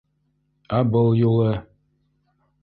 [0.77, 1.53] Ә был юлы...